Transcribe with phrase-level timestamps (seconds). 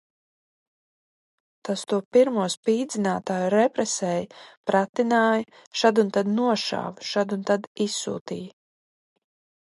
[1.67, 4.23] Tas to pirmo spīdzinātāju represēja,
[4.71, 8.49] pratināja, šad un tad nošāva, šad un tad izsūtīja.